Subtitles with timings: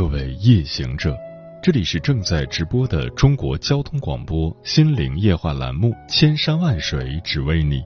[0.00, 1.14] 各位夜行者，
[1.62, 7.80] 这里是正在直播的中国交通广播心灵夜话栏目《千山万水只为你》，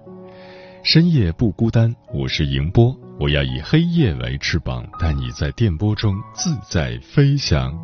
[0.85, 7.77] 深夜不孤单，我是迎波，我要以黑夜为翅膀，带你在电波中自在飞翔。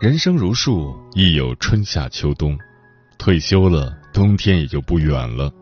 [0.00, 2.56] 人生如树，亦有春夏秋冬，
[3.18, 5.52] 退休了，冬天也就不远了。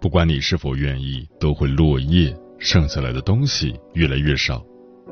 [0.00, 4.64] 不管你是否愿意，都会落叶，剩下来的东西越来越少。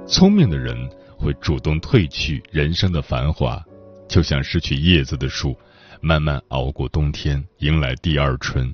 [0.04, 0.76] 聪明的人
[1.16, 3.64] 会主动褪去人生的繁华，
[4.08, 5.56] 就像失去叶子的树，
[6.00, 8.72] 慢慢熬过冬天，迎来第二春。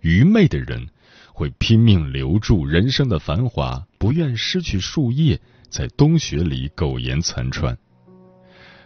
[0.00, 0.88] 愚昧的人
[1.32, 7.76] 会拼命留住人生的繁华，不愿失去树叶，在冬雪里苟延残喘。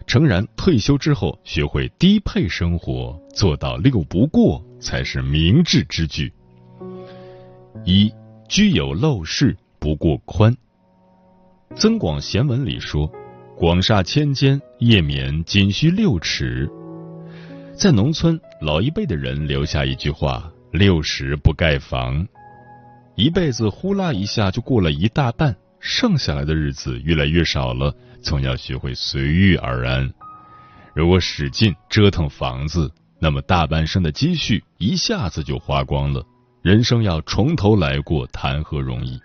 [0.07, 6.33] 诚然，退休之后学会低配生活，做到六不过，才是明智之举。
[7.85, 8.13] 一
[8.49, 10.53] 居有陋室，不过宽。
[11.75, 13.11] 《增广贤文》里说
[13.57, 16.71] ：“广厦千间，夜眠仅需六尺。”
[17.75, 22.27] 在农村，老一辈的人留下一句话：“六十不盖房。”
[23.17, 30.13] 一辈子呼啦一下就过了一大半，剩下来的日子越来越少了，总要学会随遇而安。
[30.95, 36.23] 如果使劲折腾房子，那么大半生的积蓄一下子就花光了。
[36.63, 39.19] 人生要从头来过，谈何容易？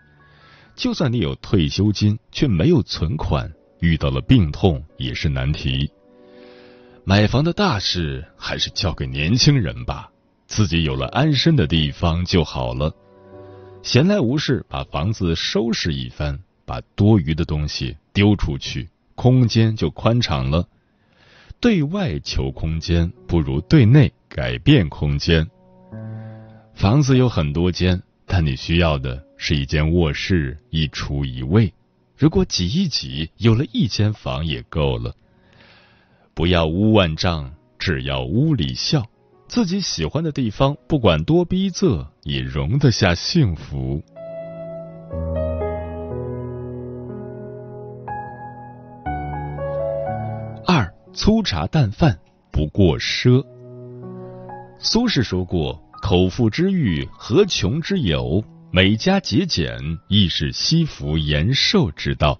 [0.77, 5.91] 就算你有退休金，却没有存款，遇到了病痛也是难题。
[7.03, 10.11] 买房的大事还是交给年轻人吧，
[10.45, 12.93] 自己有了安身的地方就好了。
[13.81, 20.67] 闲来无事，把房子收拾一番，把多余的东西丢出去，空间就宽敞了。
[21.59, 25.49] 对外求空间，不如对内改变空间。
[26.75, 29.26] 房子有很多间，但你需要的。
[29.37, 31.71] 是一间卧室，一厨一卫。
[32.17, 35.15] 如果挤一挤，有了一间房也够了。
[36.33, 39.05] 不要屋万丈，只要屋里笑。
[39.47, 44.03] 自己喜欢的地方，不管多逼仄，也容得下幸福。
[50.65, 52.19] 二粗茶淡饭
[52.51, 53.45] 不过奢。
[54.79, 59.79] 苏轼说过：“口腹之欲，何穷之有？”每家节俭
[60.09, 62.37] 亦是惜福延寿之道。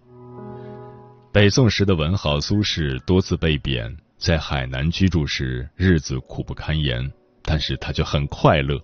[1.32, 7.10] 北宋时的文豪苏轼多次被贬，在海南居住时日子苦不堪言，
[7.44, 8.78] 但是他就很快乐，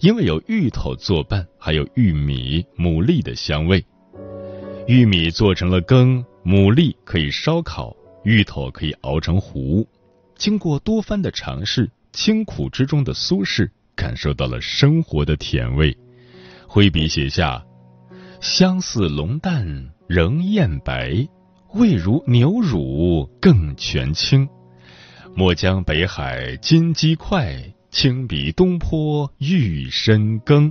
[0.00, 3.84] 因为有芋头作伴，还有玉米、牡蛎的香味。
[4.86, 9.86] 玉米做成了羹，牡蛎可以烧烤，芋头可以熬成糊。
[10.36, 15.96] 经过多番的尝试，清苦之中的苏轼感受到了生活的甜味。
[16.76, 17.64] 挥笔写下
[18.38, 19.66] ：“相似龙蛋
[20.06, 21.26] 仍艳白，
[21.72, 24.46] 味如牛乳更全清。
[25.34, 27.56] 莫将北海金鸡块，
[27.90, 30.70] 轻比东坡玉参羹。”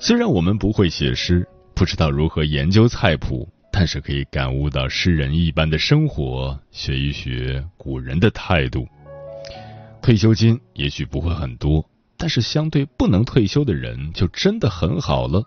[0.00, 8.88] 虽然我们不会写诗，不知道如何研究菜谱，但是可以感悟到诗人一般的生活，学一学古人的态度。
[10.00, 11.86] 退休金也许不会很多。
[12.22, 15.42] 但是，相对不能退休的人，就真的很好了。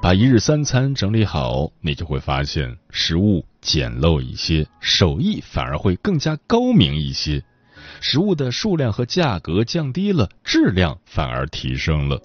[0.00, 7.42] 把一日三餐整理好，你就会发现食物简陋一些，手艺反而会更加高明一些。
[8.00, 12.20] 食物的数量和价格降低了，质量反而提升了。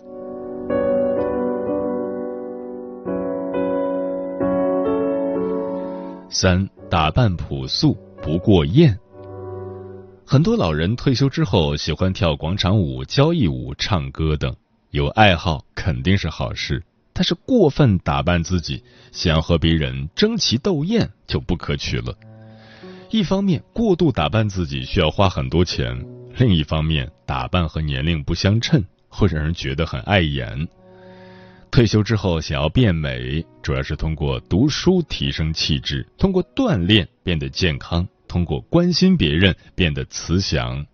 [6.29, 8.95] 三，打扮朴素不过艳。
[10.29, 14.53] 很多老人退休之后喜欢跳广场舞、交谊舞、唱歌等，
[14.91, 16.83] 有爱好肯定是好事，
[17.13, 18.83] 但是过分打扮自己，
[19.13, 22.13] 想要和别人争奇斗艳就不可取了。
[23.09, 25.97] 一方面，过度打扮自己需要花很多钱；
[26.37, 30.67] 另一方面，打扮和年龄不相称，会让人觉得很碍眼。
[31.71, 38.05] 退休之后想要变美，主要是通过读书提升气质，通过锻炼变得健康，
[38.37, 40.85] 通过关心别人变得慈祥。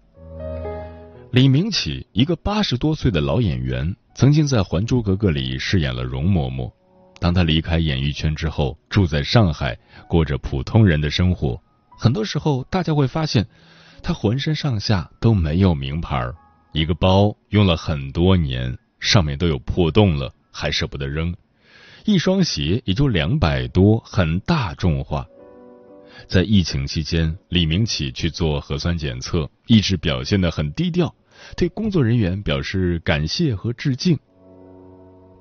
[1.29, 6.71] 李明启，一个八十多岁的老演员，曾经在《还珠格格》里饰演了容嬷嬷。
[7.19, 11.61] 当他离开演艺圈之后，住在上海，过着普通人的生活。
[11.99, 13.45] 很多时候，大家会发现，
[14.01, 16.25] 他浑身上下都没有名牌，
[16.71, 21.33] 一个包用了很多年，上面都有破洞了，还舍不得扔；
[22.05, 25.27] 一双鞋也就两百多，很大众化。
[26.27, 31.13] 在疫情期间，李明启去做核酸检测，一直表现得很低调，
[31.55, 34.17] 对工作人员表示感谢和致敬。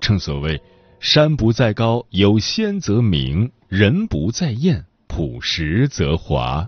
[0.00, 0.60] 正所谓，
[1.00, 4.84] 山不在高，有仙则名；人不在艳。
[5.14, 6.66] 朴实则华。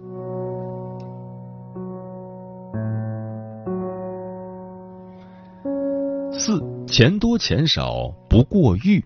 [6.32, 9.02] 四钱多钱少不过誉。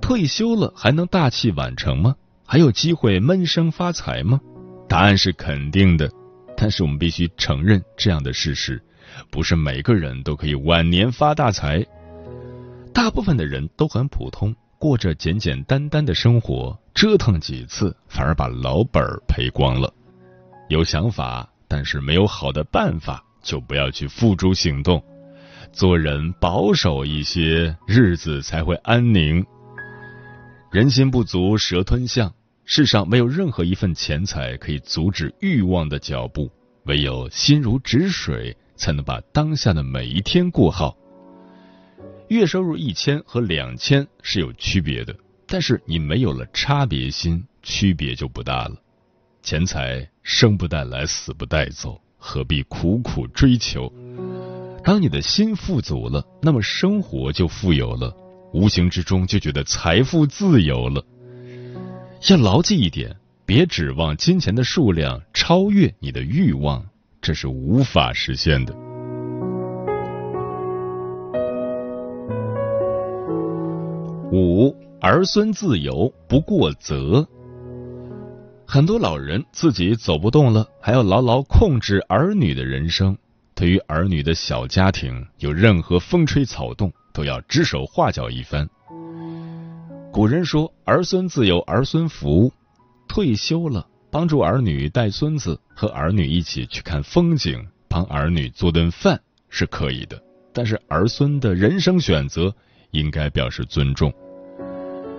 [0.00, 2.16] 退休了还能大器晚成吗？
[2.50, 4.40] 还有机会闷声发财吗？
[4.88, 6.10] 答案是肯定的，
[6.56, 8.82] 但是我们必须承认这样的事实：
[9.30, 11.86] 不是每个人都可以晚年发大财，
[12.94, 14.56] 大部分的人都很普通。
[14.78, 19.92] 过着简简单单的生活，折腾几次反而把老本赔光了。
[20.70, 25.04] 有想法，但是没有好的办法，就不要去付诸行动。
[25.70, 29.44] 做人保守一些，日子才会安宁。
[30.70, 32.32] 人心不足蛇吞象，
[32.70, 36.52] 世上没有任何一份钱财可以阻止欲望的脚步，
[36.84, 40.94] 唯有心如止水，才能把当下的每一天过好。
[42.28, 45.16] 月收入一千和两千是有区别的，
[45.46, 48.76] 但是你没有了差别心，区别就不大了。
[49.42, 53.90] 钱财生不带来，死不带走，何必苦苦追求？
[54.84, 58.14] 当你的心富足了，那么生活就富有了，
[58.52, 61.02] 无形之中就觉得财富自由了。
[62.20, 63.16] 要牢记一点，
[63.46, 66.84] 别指望金钱的数量超越你的欲望，
[67.22, 68.74] 这是无法实现的。
[74.30, 77.26] 五儿孙自由不过则，
[78.66, 83.16] 很多老人自己走不动了，还要牢牢控制儿女的人生。
[83.54, 88.68] 对于儿女的小家庭，有任何风吹草动，都要指手画脚一番。
[90.18, 92.52] 古人说：“儿孙自有儿孙福。”
[93.06, 100.20] 退休了，帮助儿女带孙子，和儿女一起去看风景，帮儿女做顿饭是可以的。
[100.52, 102.52] 但是儿孙的人生选择。
[102.90, 104.12] 应该表示尊重。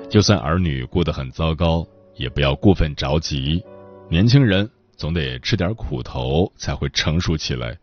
[0.09, 1.87] 就算儿女过得很糟糕，
[2.17, 3.63] 也不要过分着急。
[4.09, 7.77] 年轻人总得吃点苦头，才会成熟起来。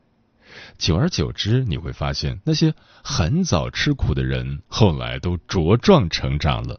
[0.76, 6.78] 久而久之，你会发现那些很早吃苦的人，后来都茁壮成长了。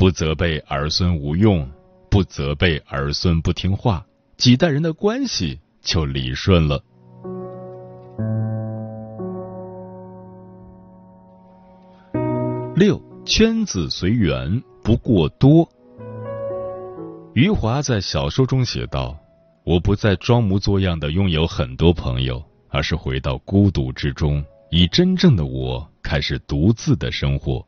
[0.00, 1.68] 不责备儿孙无用，
[2.10, 4.02] 不责备儿孙不听话，
[4.38, 6.82] 几代人的关系就理顺了。
[12.74, 15.68] 六圈子随缘不过多。
[17.34, 19.14] 余华在小说中写道
[19.64, 27.62] ：“我不再装模作样的拥有很多朋友，而是回到孤独之中，以真正的我开始独自的生活。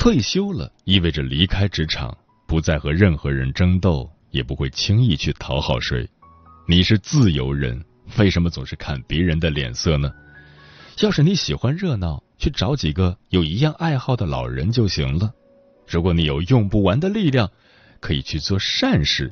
[0.00, 2.16] 退休了，意味着离开职场，
[2.46, 6.08] 不再和任何人争斗，也不会轻易去讨好谁。
[6.66, 7.84] 你是自由人，
[8.16, 10.10] 为什么总是看别人的脸色呢？
[11.02, 15.30] 要是你喜欢热闹。”去找几个有一样爱好的老人就行了。
[15.86, 17.50] 如果你有用不完的力量，
[18.00, 19.30] 可以去做善事。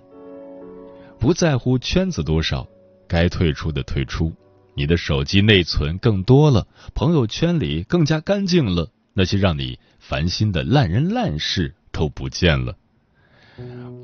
[1.18, 2.68] 不在乎圈子多少，
[3.08, 4.30] 该退出的退出。
[4.74, 12.72] 你的手机内存更多了，朋友圈里更加干净了，那些让你烦心的烂人烂事都不见了。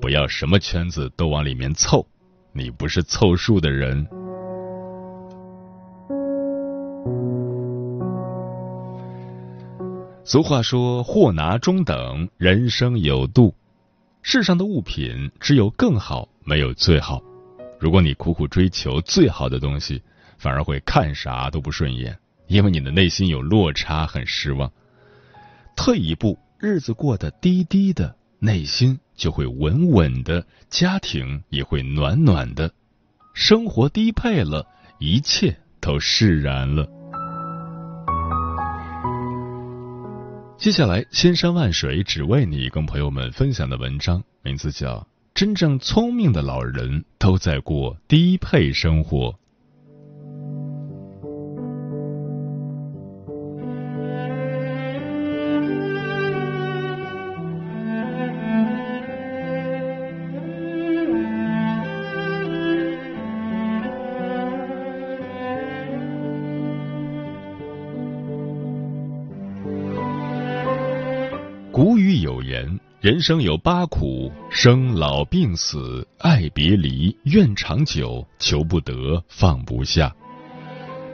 [0.01, 2.05] 不要什么圈子都往里面凑，
[2.53, 4.05] 你不是凑数的人。
[10.25, 13.55] 俗话说：“货拿中等，人生有度。”
[14.21, 17.23] 世上的物品只有更好，没有最好。
[17.79, 20.03] 如果你苦苦追求最好的东西，
[20.39, 22.19] 反而会看啥都不顺眼，
[22.49, 24.73] 因为你的内心有落差，很失望。
[25.77, 32.73] 退一步，日子过得低低的，内心就会稳稳的，家庭也会暖暖的，
[33.35, 34.67] 生活低配了，
[34.99, 36.89] 一切都释然了。
[40.57, 44.97] 接下来，千山万水只为你，跟朋友们分享的文章名字叫
[45.35, 49.31] 《真正聪明的老人都在过低配生活》。
[73.05, 80.11] 人生有八苦，生老病死、爱别离、怨长久、求不得、放不下。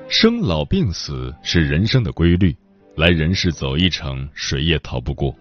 [0.09, 2.57] 生老病死是人生的规律，
[2.95, 5.35] 来人世走一程，谁也逃不过。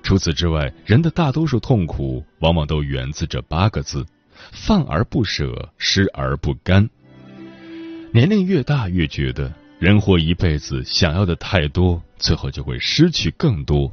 [0.00, 4.06] 除此之外，人的大多数痛苦，往往都源自这八个字：
[4.52, 6.88] 放而不舍，失而不甘。
[8.12, 13.92] 年龄越大，越觉得人活一辈子，想要的太多，最后就会失去更多。”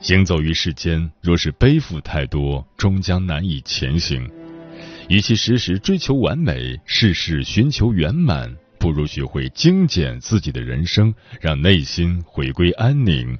[0.00, 4.28] 行走于世间，若是背负太多，终将难以前行。
[5.08, 13.36] 与其时时追求完美，事事寻求圆满，不如学会精简自己的人生，让内心回归安宁。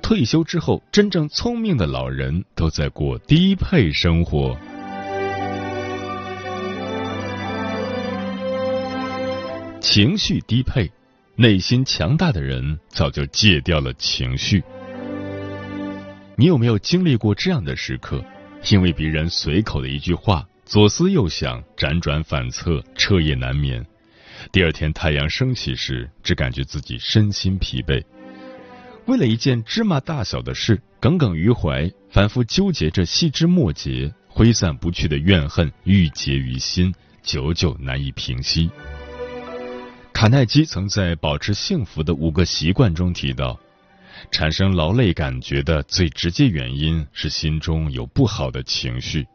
[0.00, 4.56] 退休之后，真正聪明的老人都在过低配生活。
[9.80, 10.90] 情绪低配，
[11.34, 14.62] 内心强大的人早就戒掉了情绪。
[16.38, 18.22] 你有没有经历过这样的时刻？
[18.70, 23.84] 因为别人随口的一句话，左思右想，辗转反侧，彻夜难眠。
[24.52, 28.04] 第二天太阳升起时，只感觉自己身心疲惫。
[29.06, 38.70] 为了一件芝麻大小的事，耿耿于怀，反复纠结着细枝末节，挥散不去的怨恨郁结于心，久久难以平息。
[40.12, 43.58] 卡耐基曾在《保持幸福的五个习惯》中提到。
[44.30, 49.26] 产生劳累感觉的最直接原因是心中有不好的情绪。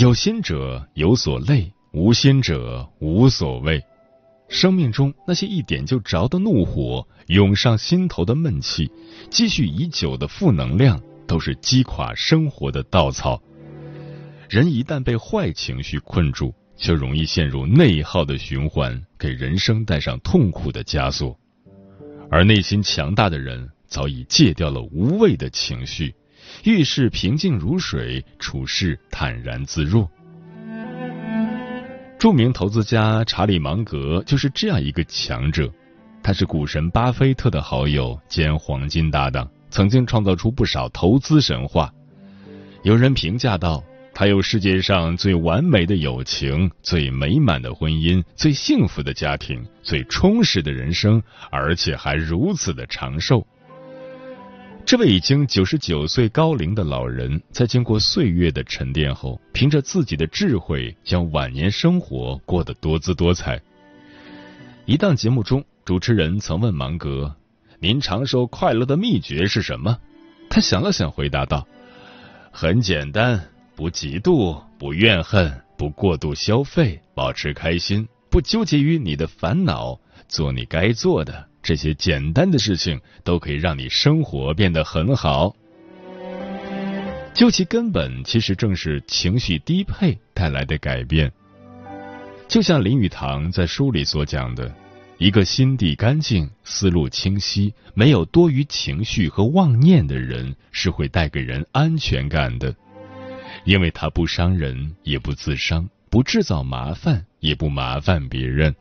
[0.00, 3.82] 有心者有所累，无心者无所谓。
[4.48, 8.88] 生命中那些一点就着的怒火，涌上心头的闷气，
[9.30, 13.42] 积蓄已久的负能量，都是击垮生活的稻草。
[14.48, 21.36] 人一旦被坏情绪困住，就容易陷入内耗的循环，给人生带上痛苦的枷锁。
[22.30, 26.14] 而内心强大的人早已戒掉了无谓的情绪，
[26.64, 30.10] 遇事平静如水，处事坦然自若。
[32.18, 35.70] 著名投资家查理芒格就是这样一个强者，
[36.22, 41.92] 他是股神巴菲特的好友兼黄金搭档，曾经创造出不少投资神话。
[42.82, 43.82] 有人评价道。
[44.18, 53.46] 他有世界上最完美的友情、最美满的婚姻、最幸福的家庭、最充实的人生，而且还如此的长寿。
[54.86, 63.60] 这位已经九十九岁高龄的老人，在经过岁月的沉淀后，凭着自己的智慧，将晚年生活过得多姿多彩。
[64.86, 67.36] 一档节目中，主持人曾问芒格
[67.80, 69.98] ：“您长寿快乐的秘诀是什么？”
[70.48, 71.68] 他想了想，回答道
[72.50, 85.54] ：“很简单。”不嫉妒，不怨恨，不过度消费，保持开心，不纠结于你的烦恼，做你该做的，这些简单的事情都可以让你生活变得很好。
[87.34, 91.30] 究其根本，其实正是情绪低配带来的改变。
[92.48, 94.74] 就像林语堂在书里所讲的，
[95.18, 102.74] 一个心地干净、思路清晰、没有多余情绪和妄念的人，是会带给人安全感的。
[103.66, 108.74] 因为他不伤人，也不自伤，不制造麻烦，也不麻烦别人。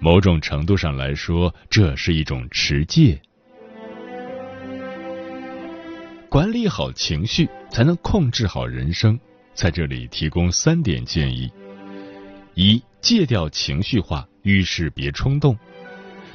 [0.00, 3.20] 某种程度上来说，这是一种持戒。
[6.30, 9.20] 管理好情绪，才能控制好人生。
[9.52, 11.52] 在这里提供三点建议：
[12.54, 15.56] 一、戒掉情绪化，遇事别冲动。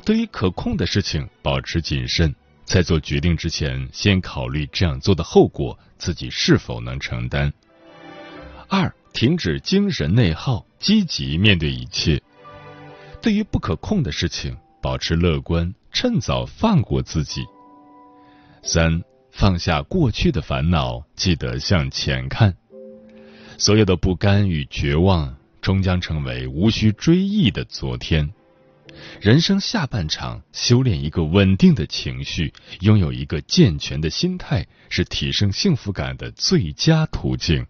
[0.05, 2.34] 对于可控的事情，保持谨慎，
[2.65, 7.51] 在做决定之前，先考虑这样做的后果，自己是否能承担。
[8.71, 12.21] 二，停止精神内耗，积极面对一切。
[13.19, 17.43] 对于不可控的事情，保持乐观，趁早放过自己。
[18.61, 22.55] 三，放下过去的烦恼，记得向前看。
[23.57, 28.31] 所有的不甘与绝望，终将成为无需追忆的昨天。
[29.19, 37.65] 人生下半场，修炼一个稳定的情绪，拥有一个健全的心态，是提升幸福感的最佳途径。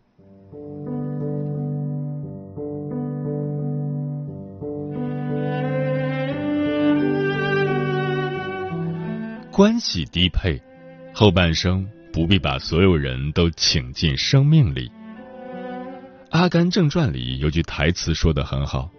[9.60, 10.58] 关系低配，
[11.14, 14.88] 后半生不必把所有人都请进生命里。
[16.30, 18.90] 《阿甘正传》里有句台词说的很好：“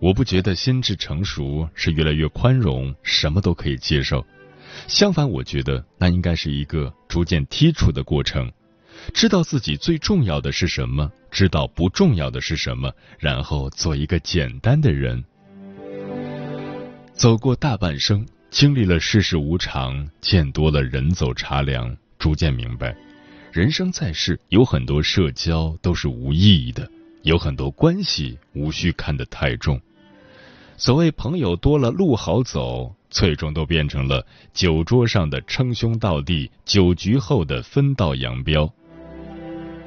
[0.00, 4.24] 我不觉得心智成熟是越来越宽容，什么都可以接受。
[4.86, 8.50] 相反，我觉得那应该是一个逐渐剔除的过程。”
[9.12, 15.22] 知道自己最重要的是什么，知道不重要的是什么，然后做一个简单的人。
[17.12, 22.96] 走过大半生，经历了世事无常，见多了人走茶凉，逐渐明白，
[23.52, 26.90] 人生在世，有很多社交都是无意义的，
[27.22, 29.78] 有很多关系无需看得太重。
[30.78, 38.72] 所谓朋友多了路好走，最终都变成了酒桌上的称兄道弟，酒局后的分道扬镳。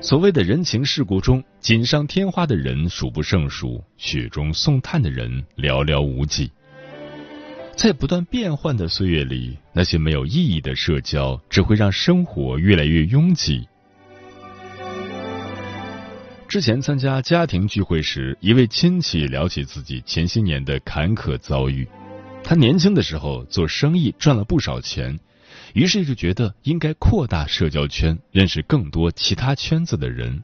[0.01, 6.51] 所谓的人情世故中，锦上添花的人数不胜数，雪中送炭的人寥寥无几。
[7.75, 13.67] 在不断变换的岁月里，那些没有意义的社交只会让生活越来越拥挤。
[16.47, 21.87] 之前参加家庭聚会时，一位亲戚聊起自己前些年的坎坷遭遇。
[22.43, 25.19] 他年轻的时候做生意赚了不少钱。
[25.73, 30.43] 于是就觉得应该扩大社交圈，认识更多其他圈子的人。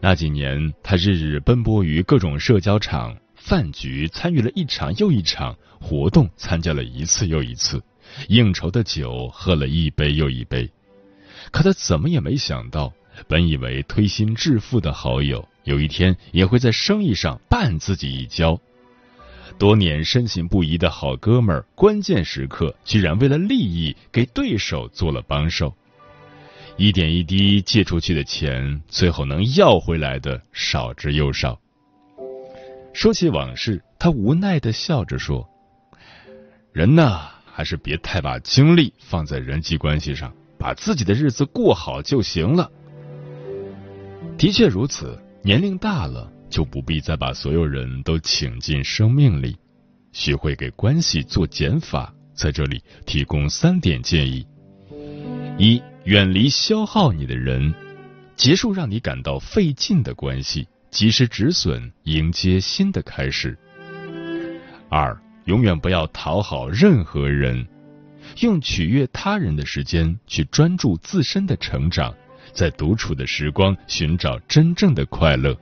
[0.00, 7.82] 那几年，他日日奔波于各种社交场、饭局，参与了一场又一场活动，参加了一次又一次，
[8.28, 10.66] 应酬的酒喝了一杯又一杯。
[11.52, 12.90] 可他怎么也没想到，
[13.28, 18.58] 本以为推心置腹的好友，有一天也会在生意上绊自己一跤。
[19.58, 25.74] 多年深信不疑的好哥们儿，关键时刻居然为了利益给对手做了帮手，
[26.78, 31.60] 一点一滴借出去的钱，最后能要回来的少之又少。
[32.94, 35.46] 说起往事，他无奈的笑着说
[36.72, 42.70] ：“人呐，还是别太把精力放在人际关系上，把自己的日子过好就行了。”
[44.38, 46.30] 的确如此，年龄大了。
[46.50, 49.56] 就不必再把所有人都请进生命里，
[50.12, 52.14] 学会给关系做减法。
[52.32, 54.46] 在这里提供三点建议：
[55.58, 57.74] 一、远离消耗你的人，
[58.36, 63.50] 结束让你感到费劲的关系，及时止损，迎接新的开始；
[64.88, 67.66] 二、永远不要讨好任何人，
[68.42, 72.14] 用取悦他人的时间去专注自身的成长，
[72.52, 75.58] 在独处的时光寻找真正的快乐。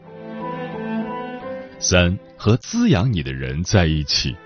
[1.79, 4.37] 三和滋养你的人在一起，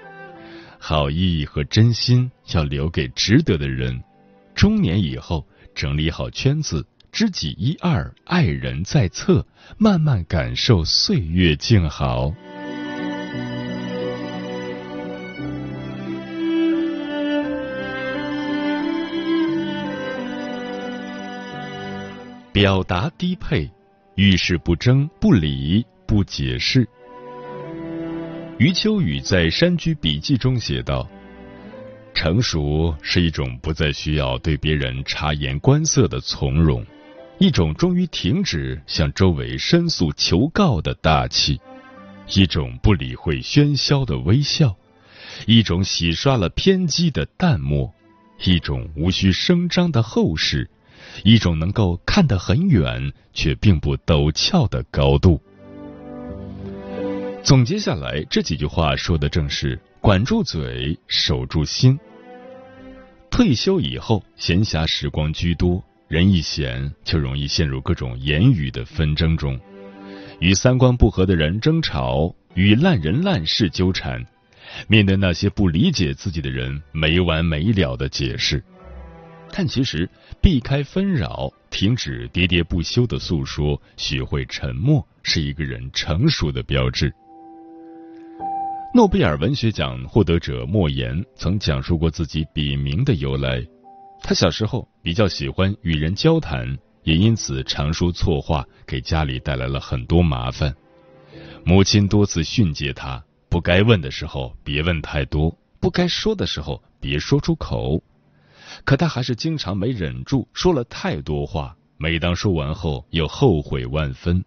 [0.79, 4.01] 好意和真心要留给值得的人。
[4.55, 5.45] 中年以后，
[5.75, 9.47] 整理好圈子，知己一二，爱人在侧，
[9.79, 12.31] 慢慢感受岁月静好。
[22.53, 23.71] 表达低配，
[24.17, 26.87] 遇事不争，不理，不解释。
[28.59, 31.09] 余秋雨在《山居笔记》中写道
[32.13, 36.85] ：“成熟是一种不再需要对别人察言观色的从容，
[37.39, 41.61] 一种终于停止向周围申诉求告的大气，
[42.35, 44.75] 一种不理会喧嚣的微笑，
[45.47, 47.93] 一种洗刷了偏激的淡漠，
[48.43, 50.71] 一种无需声张的厚实，
[51.25, 55.41] 一种能够看得很远却并不陡峭的高度。”
[57.45, 61.99] 总结下来，这几句话说的正是管住嘴，守住心。
[63.31, 69.59] 退休以后，闲暇时光居多，人一闲就容易陷入各种言语的纷争中，
[70.39, 74.25] 与三观不合的人争吵，与烂人烂事纠缠，
[74.87, 78.63] 面对那些不理解自己的人没完没了的解释。
[79.51, 80.09] 但其实，
[80.41, 87.13] 避开纷扰，停止喋喋不休的诉说，学会沉默，是一个人成熟的标志。
[88.95, 93.67] 诺贝尔文学奖获得者莫言曾讲述过自己笔名的由来。
[94.23, 100.75] 他小时候比较喜欢与人交谈，也因此常说错话，给家里带来了很多麻烦。
[101.65, 108.03] 母亲多次训诫他，不该问的时候别问太多，不该说的时候别说出口。
[108.85, 111.77] 可他还是经常没忍住，说了太多话。
[111.99, 114.45] 每当说完后，又后悔万分。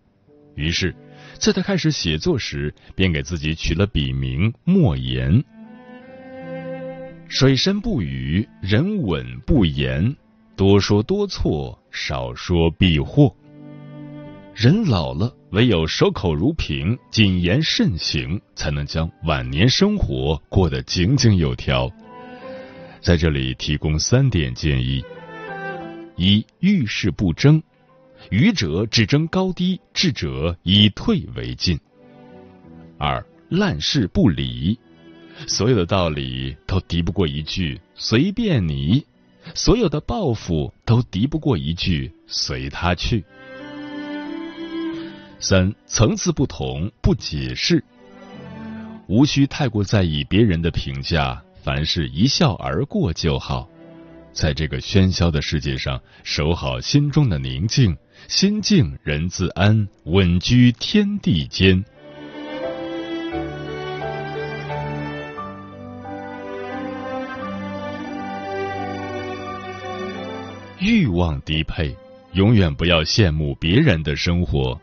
[0.55, 0.95] 于是。
[1.37, 5.43] 在他开始写作时，便给自己取了笔名莫言。
[7.29, 10.15] 水深不语，人稳不言，
[10.55, 13.33] 多说多错，少说必祸。
[14.55, 21.87] 人老了，唯有守口如瓶，谨言慎行，才能将晚年生活过得井井有条。
[22.99, 25.05] 在这里提供三点建议：
[26.15, 27.61] 一、遇事不争，
[28.31, 31.77] 愚者只争高低，智者以退为进；
[32.97, 34.79] 二、烂事不理，
[35.47, 39.05] 所有的道理都敌不过一句“随便你”，
[39.55, 43.23] 所有的抱负都敌不过一句“随他去”。
[45.39, 47.83] 三、层次不同，不解释，
[49.07, 51.41] 无需太过在意别人的评价。
[51.61, 53.67] 凡事一笑而过就好，
[54.31, 57.97] 在这个喧嚣的世界上，守好心中的宁静，
[58.27, 61.83] 心静人自安，稳居天地间。
[70.79, 71.93] 欲望低配，
[72.31, 74.79] 永远不要羡慕别人的生活。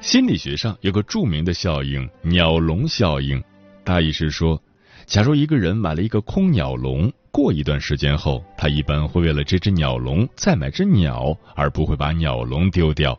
[0.00, 3.40] 心理学上有个著名的效应——鸟笼效应，
[3.84, 4.60] 大意是说。
[5.06, 13.16] 假如一个人买了一个空鸟笼，过一段时间后，他一般会为了这只鸟笼再买只鸟，而不会把鸟笼丢掉。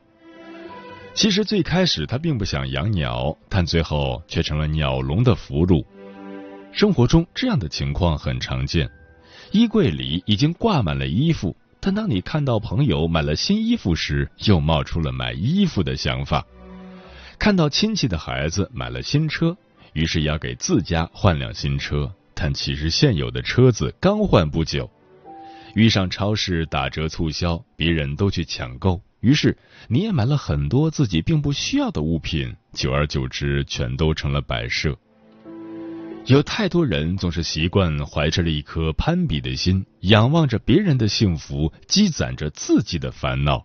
[1.14, 5.86] 其实最开始他并不想养鸟，但最后却成了鸟笼的俘虏。
[6.74, 8.90] 生活中这样的情况很常见：
[9.52, 16.42] 衣柜里已经挂满了衣服，但当你看到朋友买了新衣服时，又冒出了买衣服的想法；
[17.38, 19.56] 看到亲戚的孩子买了新车。
[19.94, 24.92] 于是要给自家换辆新车，但其实现有的车子刚换不久。
[25.74, 34.98] 遇上超市打折促销，别人都去抢购，于是你也买了很多自己并不需要的物品，久而久之，全都成了摆设。
[36.28, 43.64] 有太多人总是习惯怀着了一颗攀比的心，仰望着别人的幸福，积攒着自己的烦恼，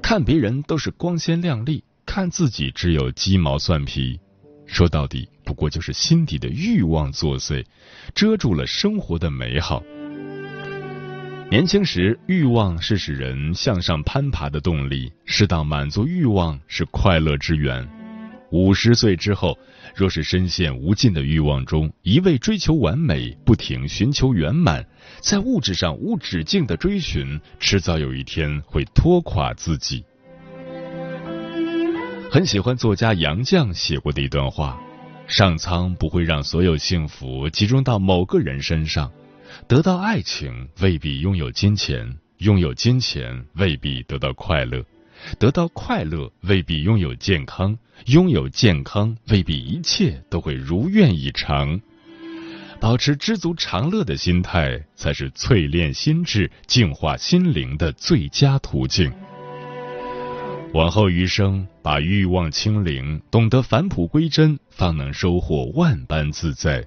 [0.00, 4.20] 看别人都是光鲜亮丽，看自己只有鸡毛蒜皮。
[4.66, 7.64] 说到底，不过就是心底的欲望作祟，
[8.14, 9.82] 遮住了生活的美好。
[11.50, 17.86] 年轻时，欲望是使人向上攀爬的动力；适当满足欲望是快乐之源。
[18.50, 19.58] 五十岁之后，
[19.96, 24.86] 若是深陷无尽的欲望中，一味追求完美，不停寻求圆满，
[25.20, 30.04] 在物质上无止境的追寻，迟早有一天会拖垮自己。
[32.30, 34.80] 很喜欢作家杨绛写过的一段话：
[35.26, 39.10] 上苍不会让所有幸福集中到某个人身上，
[39.66, 44.84] 得到爱情未必拥有金钱，拥有金钱未必得到快乐，
[45.38, 51.80] 得到快乐未必拥有健康，拥有健康未必一切都会如愿以偿。
[52.80, 59.10] 保持知足常乐的心态，才是淬炼心智、净化心灵的最佳途径。
[60.74, 66.84] 往后余生，把欲望清零，懂得返璞归真，方能收获万般自在。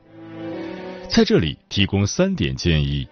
[1.09, 3.07] 在这里提供三点建议：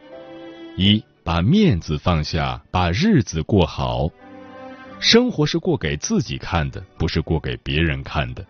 [0.75, 4.09] 一，把面子放下，把日子过好。
[5.07, 8.43] 生活是过给自己看的，不是过给别人看的。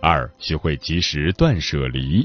[0.00, 2.24] 二，学会及时断舍离，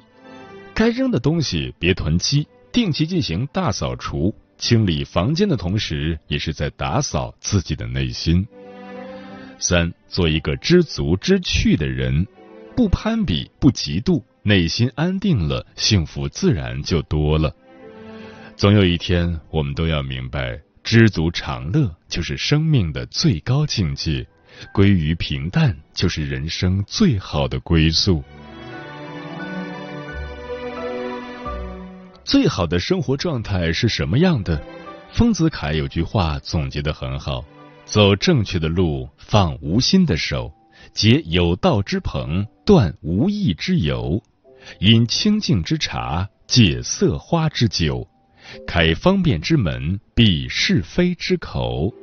[0.75, 8.45] 该扔的东西别囤积，定期进行大扫除，清理房间的同时，也是在打扫自己的内心。
[9.57, 12.27] 三，做一个知足知趣的人，
[12.75, 17.51] 不攀比，不嫉妒，内心安定了，幸福自然就多了。
[18.55, 24.27] 总有一天，我们都要明白，知足常乐就是生命的最高境界，
[24.73, 28.23] 归于平淡就是人生最好的归宿。
[32.23, 34.61] 最好的生活状态是什么样的？
[35.13, 37.43] 丰子恺有句话总结的很好。
[37.83, 40.53] 走正确的路，放无心的手，
[40.93, 44.23] 结有道之朋，断无义之友，
[44.79, 48.07] 饮清净之茶，解色花之酒，
[48.67, 51.93] 开方便之门，闭是非之口。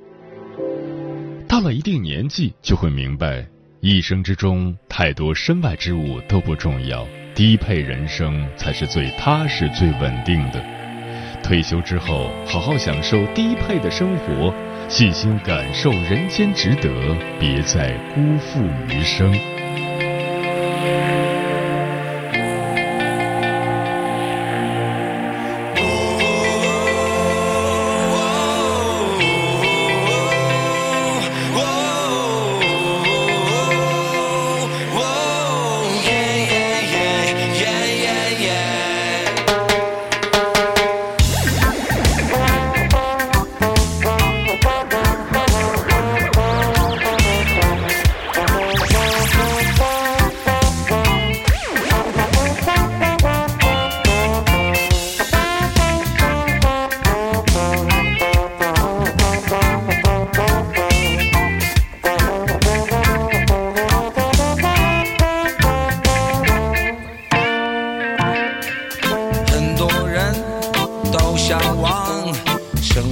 [1.48, 3.46] 到了一定年纪，就会明白，
[3.80, 10.62] 一生之中太多身外之物都不重要，低配人生才是最踏实、最稳定的。
[11.42, 14.54] 退休之后，好好享受低配的生活。
[14.88, 16.90] 细心感受人间值得，
[17.38, 19.57] 别再辜负余生。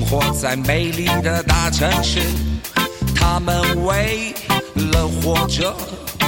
[0.08, 2.20] 活在美丽的大城市，
[3.14, 4.32] 他们为
[4.92, 5.74] 了活着，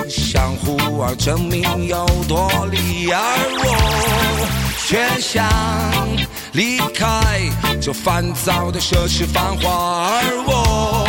[0.08, 3.20] 相互而证明有多利，而
[3.60, 4.46] 我
[4.84, 5.46] 却想
[6.52, 7.06] 离开
[7.80, 11.06] 这烦躁的奢侈繁华，而我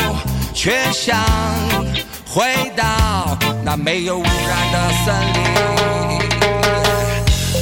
[0.53, 1.17] 却想
[2.27, 5.39] 回到那没有污染的森林。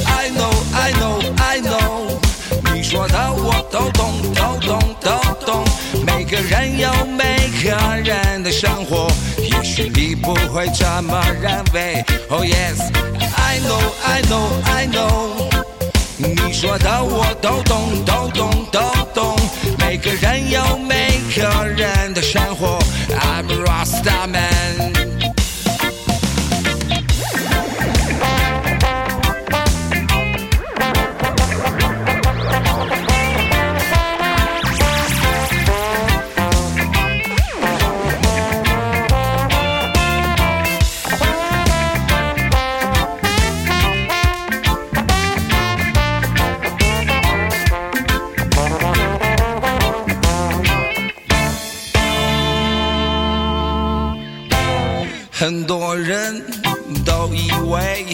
[0.04, 2.18] I know, I know, I know，
[2.74, 4.57] 你说的我都懂，都，
[6.30, 12.04] 每个人有每个人的生活，也许你不会这么认为。
[12.28, 12.82] Oh yes,
[13.34, 15.48] I know, I know, I know。
[16.18, 18.80] 你说的我都懂，都懂，都
[19.14, 19.36] 懂。
[19.78, 22.78] 每个人有每个人的生活。
[23.08, 24.57] I'm a Rasta man。
[55.48, 56.44] 很多人
[57.06, 58.04] 都以为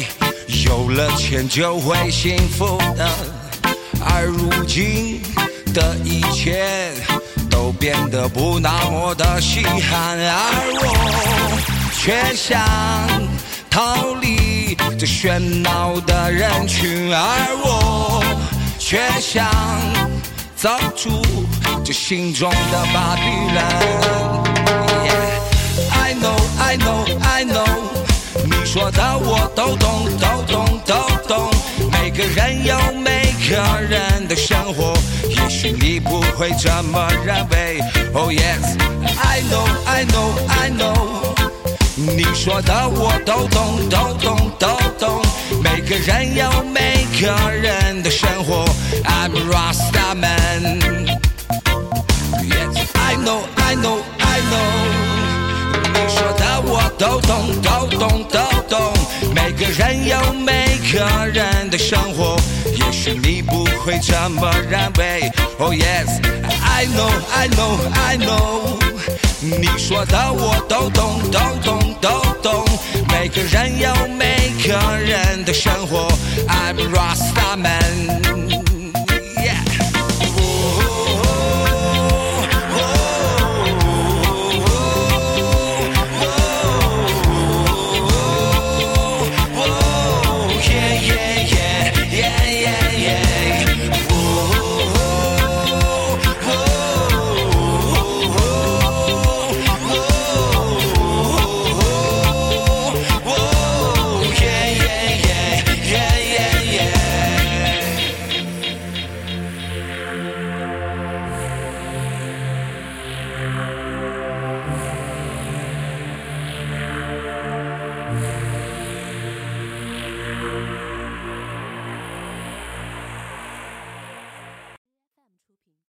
[0.65, 3.11] 有了钱就会幸福的，
[4.01, 5.21] 而如今
[5.75, 6.93] 的一切
[7.51, 11.59] 都变得不那么的稀罕，而我
[11.99, 12.63] 却想
[13.69, 17.27] 逃离这喧闹的人群，而
[17.65, 18.23] 我
[18.79, 19.45] 却想
[20.55, 21.21] 走出
[21.85, 24.84] 这心中的巴比伦。
[26.59, 27.65] I know, I know,
[28.45, 30.95] 你说的我都懂，都懂，都
[31.29, 31.51] 懂。
[31.93, 34.95] 每个人有每个人的生活，
[35.29, 37.81] 也许你不会这么认为。
[38.13, 38.77] Oh yes,
[39.23, 41.35] I know, I know, I know，
[41.97, 45.23] 你说的我都懂，都懂，都懂。
[45.63, 48.65] 每个人有每个人的生活。
[49.05, 50.81] I'm Rasta man。
[52.43, 55.14] Yes, I know, I know, I know。
[55.95, 58.93] 你说的我都懂，都懂，都懂。
[59.35, 65.31] 每个人有每个人的生活，也许你不会这么认为。
[65.59, 66.21] Oh yes,
[66.63, 68.79] I know, I know, I know。
[69.41, 72.09] 你说的我都懂，都懂，都
[72.43, 72.65] 懂。
[73.09, 76.09] 每个人有每个人的生活。
[76.49, 78.64] I'm a Rasta man。